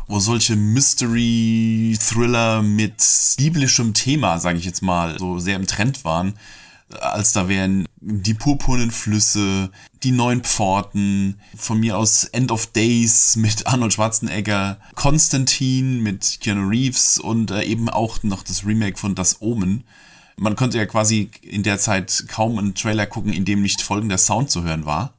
[0.07, 3.03] wo solche Mystery-Thriller mit
[3.35, 6.35] biblischem Thema, sage ich jetzt mal, so sehr im Trend waren
[6.99, 9.71] als da wären die purpurnen Flüsse,
[10.03, 16.67] die neuen Pforten, von mir aus End of Days mit Arnold Schwarzenegger, Konstantin mit Keanu
[16.67, 19.83] Reeves und äh, eben auch noch das Remake von Das Omen.
[20.37, 24.17] Man konnte ja quasi in der Zeit kaum einen Trailer gucken, in dem nicht folgender
[24.17, 25.13] Sound zu hören war.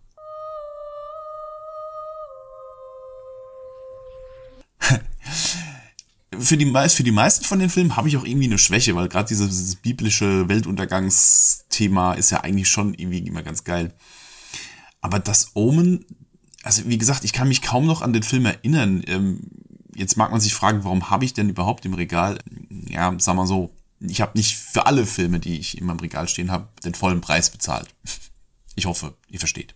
[6.43, 9.09] Für die, für die meisten von den Filmen habe ich auch irgendwie eine Schwäche, weil
[9.09, 13.93] gerade dieses, dieses biblische Weltuntergangsthema ist ja eigentlich schon irgendwie immer ganz geil.
[15.01, 16.05] Aber das Omen,
[16.63, 19.03] also wie gesagt, ich kann mich kaum noch an den Film erinnern.
[19.07, 19.41] Ähm,
[19.95, 22.39] jetzt mag man sich fragen, warum habe ich denn überhaupt im Regal,
[22.89, 26.29] ja, sag mal so, ich habe nicht für alle Filme, die ich in meinem Regal
[26.29, 27.89] stehen habe, den vollen Preis bezahlt.
[28.75, 29.75] Ich hoffe, ihr versteht.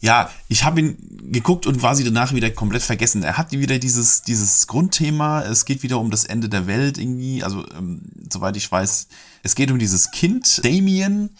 [0.00, 0.96] Ja, ich habe ihn
[1.30, 3.22] geguckt und sie danach wieder komplett vergessen.
[3.22, 7.44] Er hat wieder dieses, dieses Grundthema, es geht wieder um das Ende der Welt irgendwie,
[7.44, 9.08] also ähm, soweit ich weiß,
[9.42, 11.30] es geht um dieses Kind, Damien,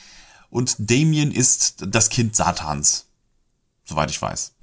[0.50, 3.06] und Damien ist das Kind Satans,
[3.84, 4.52] soweit ich weiß.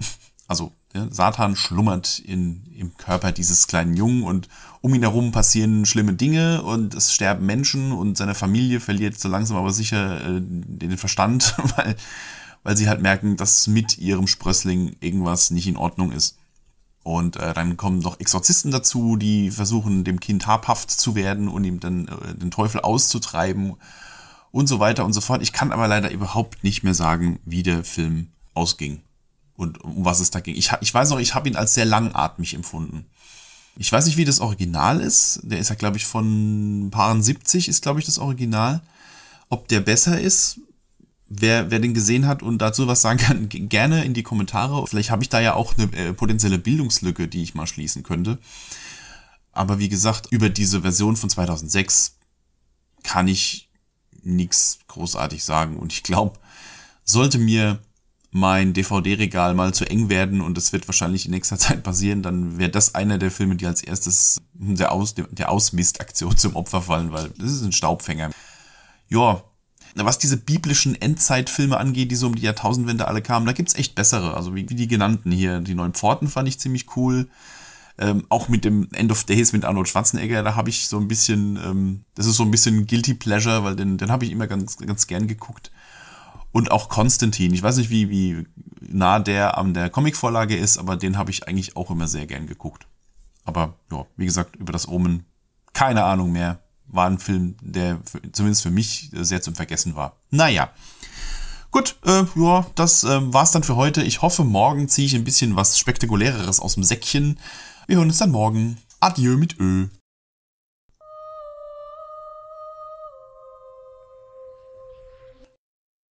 [0.50, 4.48] Also ja, Satan schlummert in, im Körper dieses kleinen Jungen und
[4.80, 9.28] um ihn herum passieren schlimme Dinge und es sterben Menschen und seine Familie verliert so
[9.28, 11.96] langsam aber sicher äh, den Verstand, weil
[12.68, 16.36] weil sie halt merken, dass mit ihrem Sprössling irgendwas nicht in Ordnung ist.
[17.02, 21.64] Und äh, dann kommen noch Exorzisten dazu, die versuchen, dem Kind habhaft zu werden und
[21.64, 23.76] ihm dann äh, den Teufel auszutreiben
[24.50, 25.40] und so weiter und so fort.
[25.40, 29.00] Ich kann aber leider überhaupt nicht mehr sagen, wie der Film ausging
[29.56, 30.54] und um was es da ging.
[30.54, 33.06] Ich, ich weiß noch, ich habe ihn als sehr langatmig empfunden.
[33.78, 35.40] Ich weiß nicht, wie das Original ist.
[35.42, 38.82] Der ist ja, glaube ich, von Paaren 70 ist, glaube ich, das Original.
[39.48, 40.60] Ob der besser ist,
[41.28, 44.86] wer, wer den gesehen hat und dazu was sagen kann, gerne in die Kommentare.
[44.86, 48.38] Vielleicht habe ich da ja auch eine äh, potenzielle Bildungslücke, die ich mal schließen könnte.
[49.52, 52.16] Aber wie gesagt, über diese Version von 2006
[53.02, 53.68] kann ich
[54.22, 55.76] nichts großartig sagen.
[55.76, 56.38] Und ich glaube,
[57.04, 57.80] sollte mir
[58.30, 62.58] mein DVD-Regal mal zu eng werden und es wird wahrscheinlich in nächster Zeit passieren, dann
[62.58, 67.12] wäre das einer der Filme, die als erstes der, Aus, der Ausmistaktion zum Opfer fallen,
[67.12, 68.30] weil das ist ein Staubfänger.
[69.08, 69.42] Ja,
[69.94, 73.94] was diese biblischen Endzeitfilme angeht, die so um die Jahrtausendwende alle kamen, da gibt's echt
[73.94, 74.34] bessere.
[74.34, 75.60] Also wie, wie die genannten hier.
[75.60, 77.28] Die neuen Pforten fand ich ziemlich cool.
[78.00, 81.08] Ähm, auch mit dem End of Days mit Arnold Schwarzenegger, da habe ich so ein
[81.08, 84.46] bisschen, ähm, das ist so ein bisschen Guilty Pleasure, weil den, den habe ich immer
[84.46, 85.72] ganz, ganz gern geguckt.
[86.52, 87.52] Und auch Konstantin.
[87.52, 88.46] Ich weiß nicht, wie, wie
[88.80, 92.46] nah der an der Comicvorlage ist, aber den habe ich eigentlich auch immer sehr gern
[92.46, 92.86] geguckt.
[93.44, 95.24] Aber ja, wie gesagt, über das Omen
[95.72, 98.00] keine Ahnung mehr war ein Film, der
[98.32, 100.16] zumindest für mich sehr zum Vergessen war.
[100.30, 100.70] Naja.
[101.70, 104.02] Gut, äh, ja, das äh, war's dann für heute.
[104.02, 107.38] Ich hoffe, morgen ziehe ich ein bisschen was Spektakuläreres aus dem Säckchen.
[107.86, 108.78] Wir hören uns dann morgen.
[109.00, 109.88] Adieu mit Ö.